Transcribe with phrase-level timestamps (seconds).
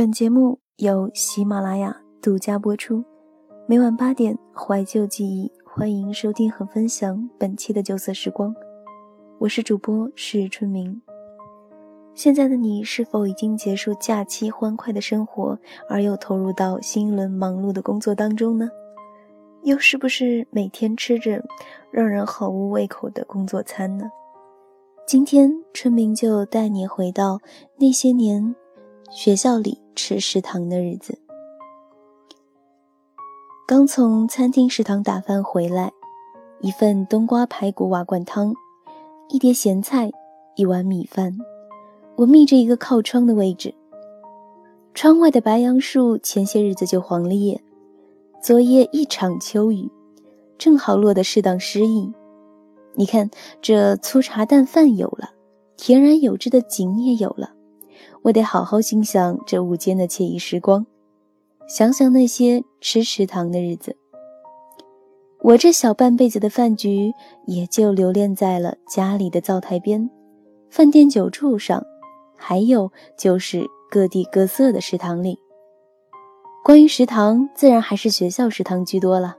[0.00, 3.04] 本节目由喜马拉雅独家播出，
[3.66, 8.54] 每晚八点怀旧记忆，欢迎收听和分享本期的旧色时光。
[9.38, 11.02] 我是主播是春明。
[12.14, 18.70] 现在的你是否已经结束假期欢快的生活，而又投入到新一轮忙碌的工作当中呢？
[19.64, 21.44] 又是不是每天吃着
[21.90, 24.10] 让人毫无胃口的工作餐呢？
[25.06, 27.38] 今天春明就带你回到
[27.78, 28.56] 那些年
[29.10, 31.18] 学校里吃食堂的日子。
[33.68, 35.92] 刚从餐厅食堂打饭回来，
[36.62, 38.54] 一份冬瓜排骨瓦罐汤，
[39.28, 40.10] 一碟咸菜，
[40.56, 41.36] 一碗米饭。
[42.16, 43.74] 我眯着一个靠窗的位置，
[44.94, 47.60] 窗外的白杨树前些日子就黄了叶，
[48.42, 49.90] 昨夜一场秋雨，
[50.56, 52.10] 正好落得适当诗意。
[52.94, 53.30] 你看，
[53.60, 55.32] 这粗茶淡饭有了，
[55.76, 57.52] 恬然有致的景也有了，
[58.22, 60.86] 我得好好欣赏这午间的惬意时光，
[61.68, 63.96] 想想那些吃食堂的日子。
[65.42, 67.12] 我这小半辈子的饭局，
[67.46, 70.10] 也就留恋在了家里的灶台边，
[70.68, 71.84] 饭店酒柱上。
[72.42, 75.38] 还有就是各地各色的食堂里，
[76.64, 79.36] 关于食堂，自然还是学校食堂居多了。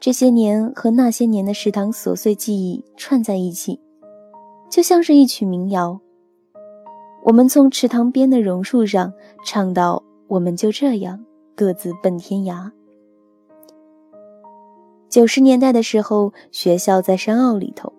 [0.00, 3.78] 这些年和那些年的食堂琐碎记忆串在一起，
[4.70, 6.00] 就像是一曲民谣。
[7.28, 9.12] 我们从池塘边的榕树上
[9.44, 11.22] 唱到，我们就这样
[11.54, 12.70] 各自奔天涯。
[15.10, 17.92] 九十年代的时候，学校在山坳里头，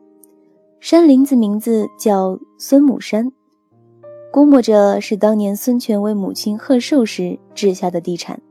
[0.80, 3.32] 山林子名字叫孙母山。
[4.32, 8.42] 估摸着是当年孙权为母亲贺寿时置下的地产。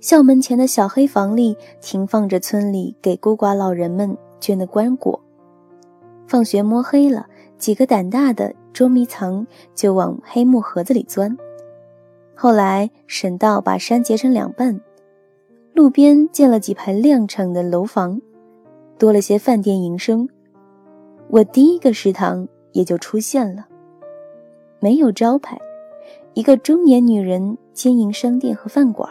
[0.00, 5.20] 校门前的小黑房里停放着村里给孤寡老人们捐的棺椁。
[6.26, 7.26] 放学摸黑了，
[7.58, 11.34] 几个胆大的捉迷藏就往黑木盒子里钻。
[12.34, 14.78] 后来省道把山截成两半，
[15.72, 18.20] 路边建了几排亮敞的楼房，
[18.98, 20.28] 多了些饭店营生，
[21.28, 23.66] 我第一个食堂也就出现了。
[24.78, 25.58] 没有招牌，
[26.34, 29.08] 一个中年女人经营商店和饭馆。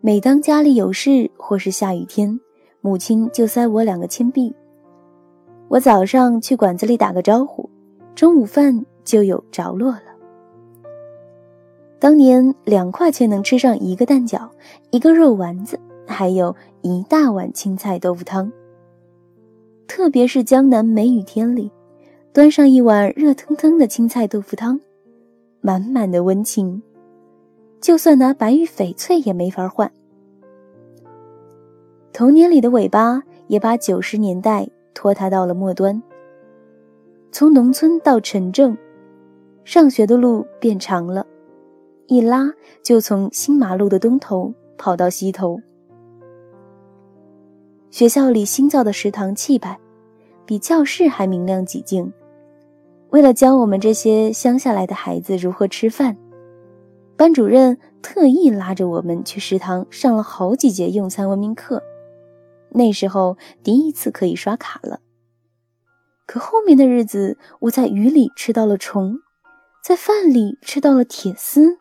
[0.00, 2.38] 每当家里有事或是下雨天，
[2.82, 4.54] 母亲就塞我两个钱币。
[5.66, 7.69] 我早上去馆子里打个招呼，
[8.14, 10.02] 中午饭就有着落了。
[11.98, 14.48] 当年两块钱能吃上一个蛋饺、
[14.90, 18.50] 一个肉丸子，还有一大碗青菜豆腐汤。
[19.86, 21.70] 特别是江南梅雨天里。
[22.32, 24.80] 端上一碗热腾腾的青菜豆腐汤，
[25.60, 26.80] 满满的温情，
[27.80, 29.90] 就算拿白玉翡翠也没法换。
[32.12, 36.00] 童年里的尾巴也把九十年代拖沓到了末端。
[37.32, 38.76] 从农村到城镇，
[39.64, 41.24] 上学的路变长了，
[42.08, 42.52] 一拉
[42.82, 45.60] 就从新马路的东头跑到西头。
[47.90, 49.78] 学校里新造的食堂气派，
[50.44, 52.12] 比教室还明亮几净。
[53.10, 56.16] 为了教我们这些乡下来的孩子如何吃饭，
[57.16, 61.82] 班主任特意拉着我们去食堂上了好几节用餐文明课。
[62.70, 65.00] 那时候第一次可以刷卡了。
[66.30, 69.18] 可后面的日子，我在鱼里吃到了虫，
[69.82, 71.76] 在饭里吃到了铁丝，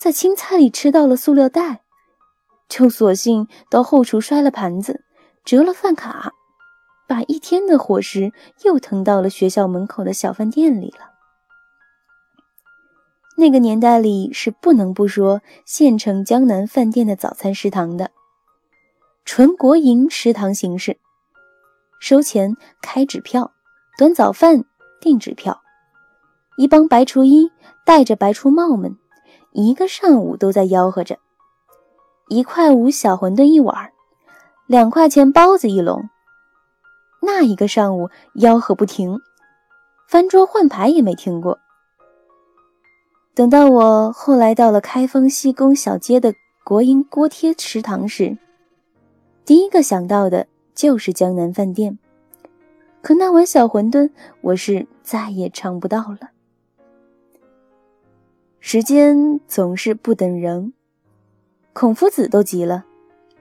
[0.00, 1.82] 在青菜里吃到了塑料袋，
[2.70, 5.04] 就索性到后厨摔了盘子，
[5.44, 6.32] 折了饭卡。
[7.06, 8.32] 把一天的伙食
[8.64, 11.12] 又腾到了学校门口的小饭店里了。
[13.36, 18.10] 那个年代里是不能不说县城江南饭店的早餐食堂的，
[19.26, 20.98] 纯国营食堂形式，
[22.00, 23.52] 收钱开纸票，
[23.98, 24.62] 端早饭
[25.00, 25.58] 订纸票，
[26.58, 27.50] 一帮白厨衣
[27.86, 28.94] 戴着白厨帽们，
[29.52, 31.18] 一个上午都在吆喝着：
[32.28, 33.90] 一块五小馄饨一碗，
[34.66, 36.10] 两块钱包子一笼。
[37.22, 39.18] 那一个上午吆喝不停，
[40.06, 41.58] 翻桌换牌也没停过。
[43.34, 46.34] 等到我后来到了开封西宫小街的
[46.66, 48.36] 国营锅贴食堂时，
[49.46, 51.98] 第一个想到的就是江南饭店。
[53.06, 54.10] 可那碗小馄饨，
[54.40, 56.30] 我是再也尝不到了。
[58.58, 60.72] 时间总是不等人，
[61.72, 62.84] 孔夫子都急了，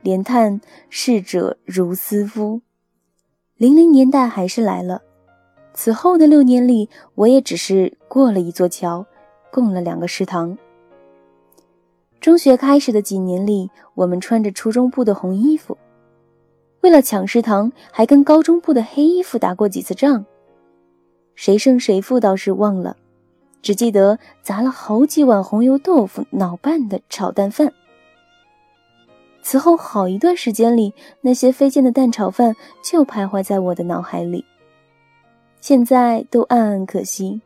[0.04, 2.62] 连叹逝者如斯夫。
[3.58, 5.02] 零零年代还是来了，
[5.74, 9.04] 此后的六年里，我也只是过了一座桥，
[9.52, 10.56] 供了两个食堂。
[12.22, 15.76] 中学开始的几年里，我们穿着初中部的红衣服，
[16.86, 20.24] 为了抢食堂，还跟高中部的黑衣服打过几次仗。
[21.34, 22.96] 谁胜谁负倒是忘了，
[23.64, 27.74] 只记得砸了好几碗红油豆腐脑拌的炒蛋饭。
[29.42, 34.46] 此后好一段时间里，那些飞溅的蛋炒饭就徘徊在我的脑海里。
[35.60, 37.42] 现在都暗暗可惜，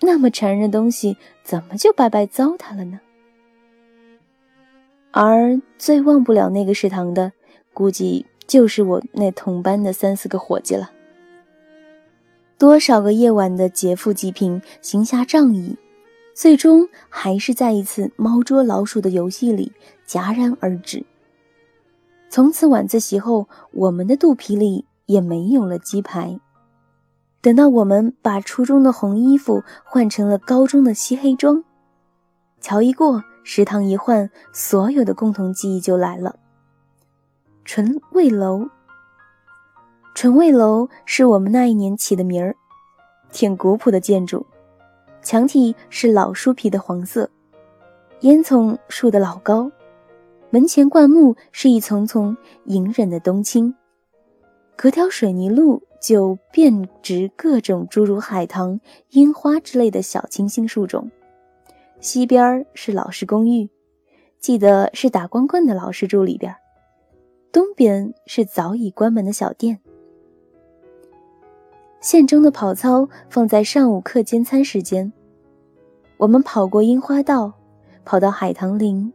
[0.00, 2.98] 那么馋人的东西怎么就白白糟蹋了呢？
[5.12, 7.30] 而最忘不了那个食堂的，
[7.72, 10.90] 估计就是我那同班的三四个伙计了。
[12.58, 15.78] 多少个夜晚的劫富济贫、行侠仗义，
[16.34, 19.70] 最终还是在一次猫捉老鼠的游戏里
[20.04, 21.06] 戛然而止。
[22.28, 26.40] 从此晚自习后，我们的肚皮里也没有了鸡排。
[27.40, 31.62] 等到我们把初中的红衣服换成了高中的漆黑装，
[32.60, 33.22] 桥一过。
[33.44, 36.34] 食堂一换，所有的共同记忆就来了。
[37.72, 38.68] 纯味楼，
[40.12, 42.56] 纯味楼是我们那一年起的名儿，
[43.30, 44.44] 挺古朴的建筑，
[45.22, 47.30] 墙体是老树皮的黄色，
[48.22, 49.70] 烟囱竖得老高，
[50.50, 53.72] 门前灌木是一丛丛隐忍的冬青，
[54.74, 58.80] 隔条水泥路就遍植各种诸如海棠、
[59.10, 61.08] 樱花之类的小清新树种。
[62.00, 63.70] 西边是老式公寓，
[64.40, 66.56] 记得是打光棍的老师住里边。
[67.52, 69.80] 东边是早已关门的小店。
[72.00, 75.12] 县中的跑操放在上午课间餐时间，
[76.16, 77.52] 我们跑过樱花道，
[78.04, 79.12] 跑到海棠林，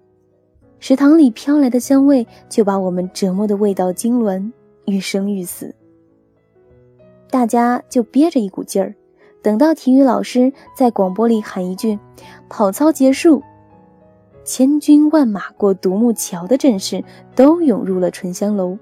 [0.80, 4.52] 食堂里飘来的香味就把我们折磨的味道痉挛，
[4.86, 5.74] 欲生欲死。
[7.30, 8.94] 大家就憋着一股劲儿。
[9.42, 12.00] 等到体育老师在广播里喊一句
[12.50, 13.44] “跑操结束”，
[14.46, 17.04] 千军万马过独木桥的阵势
[17.36, 18.78] 都涌入了醇香楼。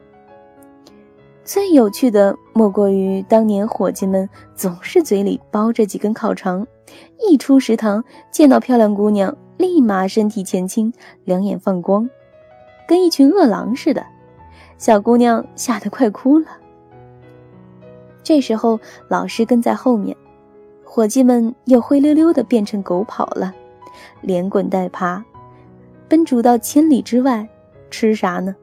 [1.43, 6.67] 最有趣的莫过于当年伙计们总是嘴里包着几根烤肠，
[7.19, 10.93] 一出食堂见到漂亮姑娘，立马身体前倾，
[11.23, 12.09] 两眼放光，
[12.87, 14.05] 跟一群饿狼似的。
[14.77, 16.47] 小姑娘吓得快哭了。
[18.21, 20.15] 这时候老师跟在后面。
[20.85, 23.51] 伙计们又灰溜溜的变成狗跑了，
[24.21, 25.25] 连滚带爬，
[26.13, 27.49] 奔逐到千里之外，
[27.89, 28.55] 吃啥呢？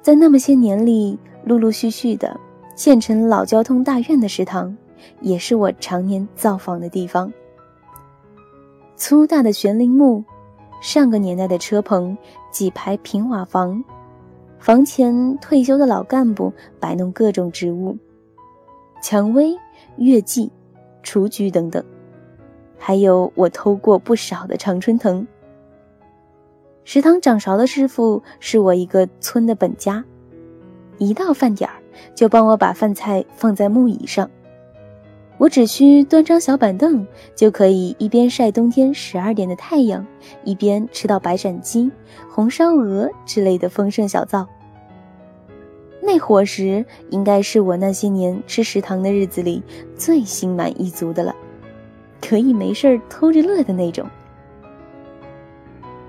[0.00, 2.40] 在那么些年里，陆陆续续的，
[2.74, 4.74] 县城老交通大院的食堂，
[5.20, 7.30] 也是我常年造访的地方。
[8.96, 10.24] 粗大的悬铃木，
[10.80, 12.16] 上个年代的车棚，
[12.50, 13.84] 几排平瓦房，
[14.58, 16.50] 房前退休的老干部
[16.80, 17.94] 摆弄各种植物，
[19.02, 19.54] 蔷薇。
[19.96, 20.50] 月季、
[21.02, 21.84] 雏菊等等，
[22.80, 25.24] 还有我偷过不少的常春藤。
[26.82, 30.02] 食堂掌勺的师傅是我一个村的本家，
[30.98, 31.76] 一到饭点儿
[32.14, 34.28] 就帮我把饭菜放在木椅上，
[35.36, 37.06] 我只需端张小板凳，
[37.36, 40.04] 就可以一边晒冬天十二点的太阳，
[40.42, 41.92] 一边吃到白斩鸡、
[42.28, 44.48] 红烧鹅之类的丰盛小灶。
[46.02, 49.62] 那伙食应该是我那些年吃食堂的日子里
[49.94, 51.36] 最心满意足的了，
[52.20, 54.08] 可以没事儿偷着乐的那种。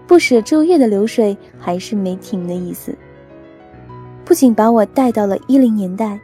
[0.08, 2.96] 不舍昼夜的流水还是没停的意思。
[4.25, 6.19] 不仅把我带到了一零年代，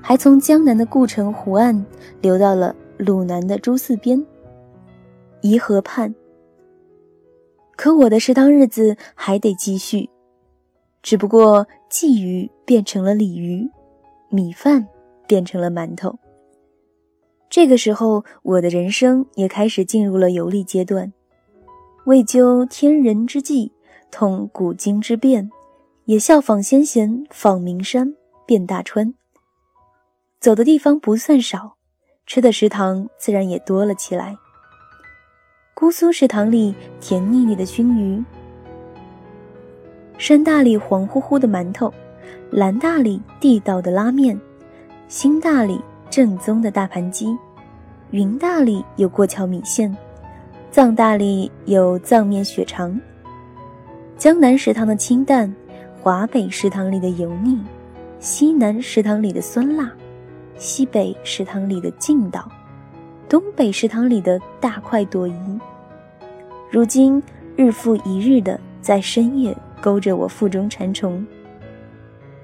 [0.00, 1.84] 还从江南的故城湖岸
[2.20, 4.24] 流到了鲁南的朱四边、
[5.42, 6.14] 颐河畔。
[7.76, 10.08] 可我的食堂日子还得继续。
[11.02, 13.68] 只不过鲫鱼变成了鲤鱼，
[14.30, 14.86] 米饭
[15.26, 16.16] 变成了馒头。
[17.54, 21.12] 这个时候，我的人生也开始进入了游历阶段。
[22.04, 23.70] 为究天人之际，
[24.10, 25.48] 通古今之变，
[26.06, 29.14] 也效仿先贤访名山，遍大川。
[30.40, 31.76] 走的地方不算少，
[32.26, 34.36] 吃的食堂自然也多了起来。
[35.74, 38.24] 姑苏食堂里甜腻腻的熏鱼。
[40.18, 41.94] 山大里黄乎乎的馒头，
[42.50, 44.36] 兰大里地道的拉面，
[45.06, 45.80] 新大里
[46.10, 47.36] 正宗的大盘鸡，
[48.14, 49.92] 云大里有过桥米线，
[50.70, 52.96] 藏大里有藏面血肠。
[54.16, 55.52] 江南食堂的清淡，
[56.00, 57.58] 华北食堂里的油腻，
[58.20, 59.90] 西南食堂里的酸辣，
[60.56, 62.48] 西北食堂里的劲道，
[63.28, 65.60] 东北食堂里的大快朵颐，
[66.70, 67.20] 如今
[67.56, 69.52] 日复一日的在深夜。
[69.80, 71.26] 勾着我腹中馋虫，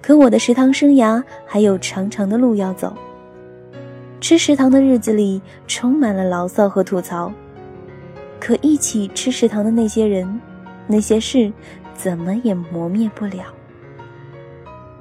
[0.02, 2.92] 可我的食堂生涯还有长长的路要走。
[4.20, 7.32] 吃食堂的日子里充满了牢骚和吐槽，
[8.38, 10.40] 可一起吃食堂的那些人、
[10.86, 11.50] 那些事，
[11.94, 13.44] 怎么也磨灭不了。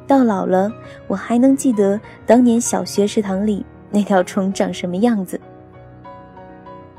[0.07, 0.71] 到老了，
[1.07, 5.39] 我还能记得当年小学食堂里那条虫长什么样子，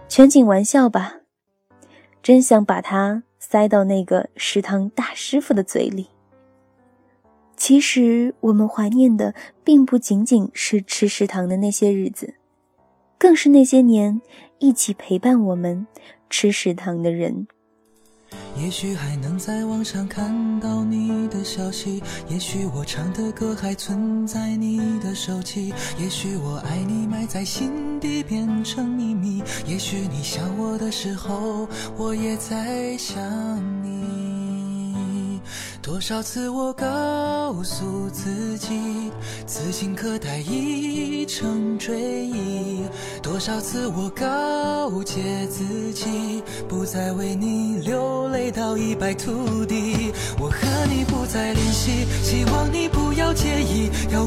[0.07, 1.17] 全景玩笑吧。
[2.23, 6.09] 真想把它塞到那个食堂大师傅的嘴里。
[7.61, 12.33] 其实我们怀念的，并不仅仅是吃食堂的那些日子，
[13.19, 14.23] 更是那些年
[14.61, 15.87] 一起陪伴我们
[16.31, 17.47] 吃食堂的人。
[18.57, 33.23] 也许还能在网上看到你的消息，也许我唱的歌还存在你的手机，也许我爱你埋在心底变成秘密，也许你想我的时候，我也在想
[33.85, 33.90] 你。
[35.83, 39.11] 多少次我告诉自己，
[39.47, 42.85] 此情可待已成追忆；
[43.23, 50.13] 多少次我告诫自己，不再为你流泪到一败涂地。
[50.39, 53.91] 我和你不再联系，希望你不要介意。
[54.13, 54.27] 要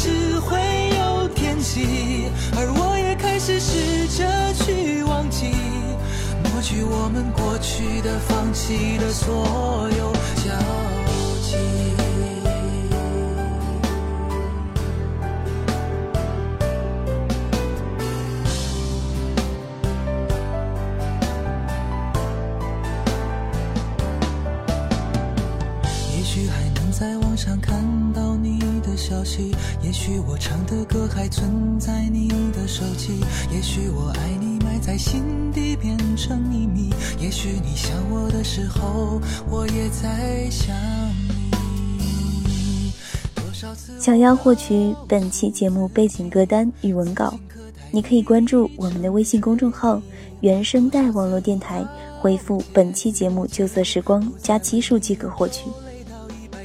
[0.00, 0.56] 是会
[0.96, 5.50] 有天际，而我也开始试着去忘记，
[6.44, 10.54] 抹去我们过去的、放弃的所有交
[11.42, 12.37] 集。
[30.00, 33.18] 许我唱的歌还存在你的手机，
[33.52, 36.90] 也许我爱你埋在心底变成秘密，
[37.20, 40.72] 也许你想我的时候，我也在想
[41.98, 42.92] 你。
[43.98, 47.36] 想要获取本期节目背景歌单与文稿，
[47.90, 50.00] 你可以关注我们的微信公众号
[50.42, 51.84] “原声带网络电台”，
[52.22, 55.64] 回复本期节目“旧色时光”加期数即可获取。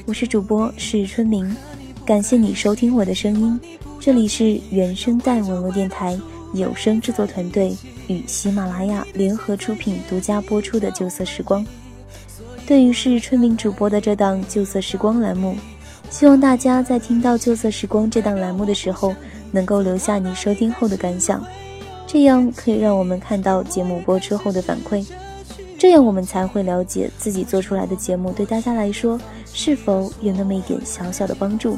[0.06, 1.52] 我是主播是春明。
[2.04, 3.58] 感谢你收听我的声音，
[3.98, 6.18] 这里是原声带网络电台
[6.52, 7.74] 有声制作团队
[8.08, 11.64] 与喜马拉雅联合出品、独家播出的《旧色时光》。
[12.66, 15.56] 对于是春明主播的这档《旧色时光》栏目，
[16.10, 19.14] 希望大家在听到《旧色时光》这档栏目的时候，
[19.50, 21.42] 能够留下你收听后的感想，
[22.06, 25.02] 这样可以让我们看到节目播出后的反馈，
[25.78, 29.20] 这样我们才会了解自己做出来的节目对大家来说
[29.52, 31.76] 是否有那么一点小小的帮助。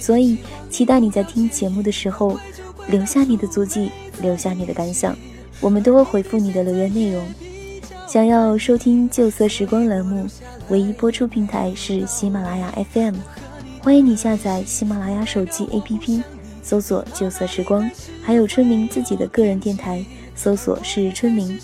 [0.00, 0.38] 所以，
[0.70, 2.38] 期待你在听节目的时候
[2.88, 5.16] 留下你的足迹，留下你的感想，
[5.60, 7.22] 我们都会回复你的留言内容。
[8.06, 10.26] 想要收听《旧色时光》栏目，
[10.68, 13.14] 唯一播出平台是喜马拉雅 FM，
[13.80, 16.22] 欢迎你下载喜马拉雅手机 APP，
[16.62, 17.88] 搜索“旧色时光”，
[18.24, 21.56] 还有春明自己的个人电台，搜索是春明，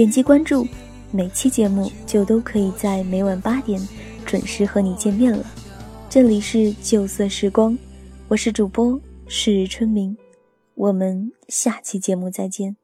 [0.00, 0.66] 点击关注，
[1.12, 3.78] 每期节目就都可以在每晚八点
[4.24, 5.44] 准时和你见面了。
[6.08, 7.76] 这里是旧色时光，
[8.26, 10.16] 我是主播是春明，
[10.74, 12.79] 我们下期节目再见。